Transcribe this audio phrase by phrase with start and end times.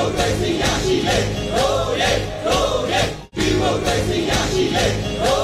[0.00, 1.18] မိုကရေစီရရှိလေ
[1.54, 2.12] ဟိုးရဲ
[2.44, 3.00] ဟိုးရဲ
[3.36, 5.39] ဒီမို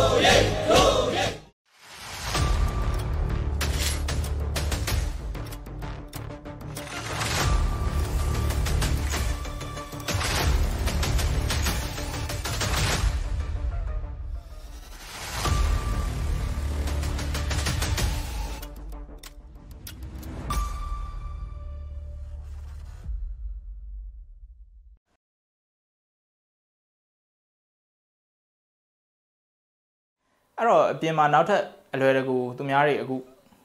[30.58, 31.62] အဲ့တော့အပြင်မှာနောက်ထပ်
[31.94, 33.16] အလွယ်တကူသူများတွေအခု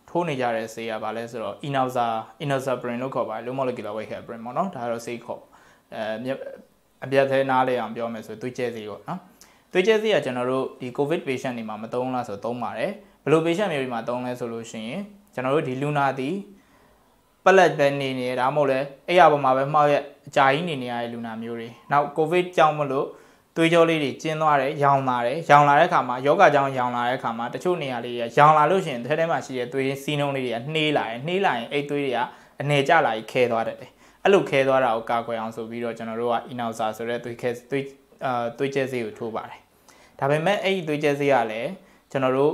[0.10, 2.08] ထိုးနေကြတဲ့ဆေးကဘာလဲဆိုတော့ Inoza
[2.44, 5.42] Inoxaparin လို့ခေါ်ပါတယ် low molecular weight heparin ပေါ့နော်ဒါကတော့ဆေးခေါ်
[5.96, 6.34] အဲ
[7.04, 9.20] အပြတ်သေးနားလေအောင်ပြောမယ်ဆိုသွေးကျဲဆေးပေါ့နော်
[9.72, 12.92] သွေးကျဲဆေးကကျွန်တော်တို့ဒီ covid patient တွေမှာမသုံးလားဆိုသုံးပါတယ်
[13.24, 15.02] ဘယ်လို patient မျိုးတွေမှာသုံးလဲဆိုလို့ရှိရင်
[15.34, 16.36] ကျွန်တော်တို့ဒီလူနာသည်
[17.46, 23.08] ပလက်ပဲနေနေဒါမှမဟုတ်လဲအဲ့ရပေါ်မှာပဲမှောက်ရက်အကြာကြီးနေနေရတဲ့လူနာမျိုးတွေနောက် covid ကြောင့်မလို့
[23.56, 32.20] သွေးကြောလေးတွေကျင်းသွားတယ်ရောင်လာတယ်ရောင်လာတဲ့အခါမှာယောဂကြောင့်ရောင်လာတဲ့အခါမှာတချို့နေရာလေးတွေကရောင်လာလို့ရှိရင်ထဲထဲမှာရှိတဲ့သွေးစီးနှုံးလေးတွေကနှေးလာတယ်နှေးလာရင်အဲ့သွေးတွေက
[32.62, 33.92] အနေကျလာပြီးခဲသွားတတ်တယ်
[34.24, 37.86] အဲ့လိုခဲသွားတာကိုကာကွယ်အောင်ဆိုပြီးတော့ကျွန်တော်တို့က inoxa ဆိုတဲ့သွေးခဲသွေး
[38.26, 39.60] အာသွေးကျဲဆေးကိုထိုးပါတယ်
[40.20, 41.70] ဒါပေမဲ့အဲ့ဒီသွေးကျဲဆေးကလည်း
[42.12, 42.54] ကျွန်တော်တို့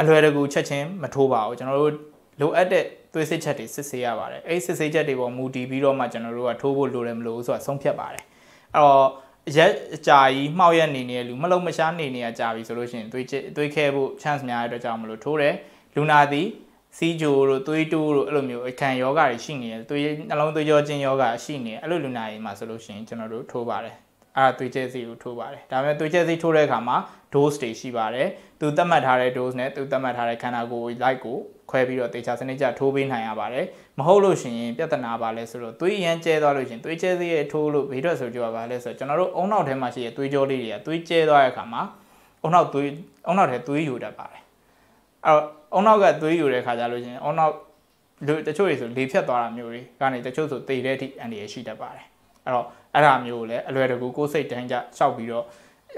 [0.00, 1.92] အလွယ်တကူချက်ချင်းမထိုးပါဘူးကျွန်တော်တို့
[2.40, 8.24] လိုအပ်တဲ့သွေးစစ်ချက်တွေစစ်ဆေးရပါတယ်အဲ့စစ်ဆေးချက်တွေပေါ်မူတည်ပြီးတော့မှကျွန်တော်တို့ကထိုးဖို့လိုတယ်မလို့ဆိုတာဆုံးဖြတ်ပါတယ်
[8.74, 9.08] အဲ့တော့
[9.56, 13.26] ရက်အကြာကြီးမှောက်ရက်နေနေတဲ့လူမလုံးမရှားနေနေရကြာပြီဆိုလို့ရှိရင်သွေး
[13.56, 15.54] သွေးခဲဖို့ chance များတဲ့အတွက်ကြောင့်မလို့ထိုးတယ်
[15.94, 16.46] လူနာသည်
[16.96, 23.96] စီဂျိုတို့သွေးတိုးတို့အဲ့လိုမျိုးအခန့်ယောဂတွေရှိနေတယ်သွေးနှလုံးသွေးကြောကျဉ်ယောဂရှိနေတယ်အဲ့လိုလူနာတွေမှာဆိုလို့ရှိရင်ကျွန်တော်တို့ထိုးပါတယ်
[24.36, 26.96] အဲ့ဒါသွေးကျဲစီကိုထိုးပါတယ်ဒါပေမဲ့သွေးကျဲစီထိုးတဲ့အခါမှာ
[27.34, 28.28] dose တွေရှိပါတယ်
[28.60, 31.38] သူသတ်မှတ်ထားတဲ့ dose နဲ့သူသတ်မှတ်ထားတဲ့ခန္ဓာကိုယ် light ကို
[31.70, 33.66] ခွဲပြီးတော့တေချာစနစ်ကျထိုးပေးနိုင်ရပါတယ်
[33.98, 41.82] မဟုတ်လို့ရှိရင်ပြဿနာပါလဲဆိုတော့သွေးရမ်းကျဲသွားလို့ရှိရင်သွေးကျဲစေးရဲ့ထိုးလို့ဘေးထွက်ဆိုကြပါလဲဆိုတော့ကျွန်တော်တို့အုံနောက်ထဲမှာရှိတဲ့သွေးကြောလေးတွေကသွေးကျဲသွားတဲ့အခါမှာ
[42.42, 42.88] အုံနောက်သွေး
[43.26, 44.42] အုံနောက်ထဲသွေးယူတတ်ပါတယ်
[45.26, 45.44] အဲ့တော့
[45.74, 47.54] အုံနောက်ကသွေးယူတဲ့အခါကျလို့ရှိရင်အုံနောက်
[48.26, 52.06] လူတချို့တွေဆိုလေဖြတ်သွားတာမျိုးတွေကနေတချို့ဆိုတေတဲ့အထိအန်ဒီရရှိတတ်ပါတယ်
[52.44, 55.44] အဲ့တော့အဲ့ဒါမျိုးကိုလည်းအလွယ်တကူကိုယ်စိတ်တန်းကြရှောက်ပြီးတော့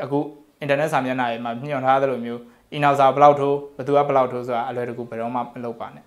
[0.04, 0.18] အခု
[0.60, 2.40] အင်တာနက်စာမျက်နှာတွေမှာညွှန်ထားသလိုမျိုး
[2.72, 6.04] အင်နောက်စာဘလောက်ထိုးဘသူကဘလောက်ထိုးဆိုတာအလွယ်တကူဘယ်တော့မှမလုပ်ပါနဲ့